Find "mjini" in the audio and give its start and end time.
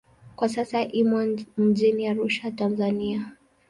1.57-2.07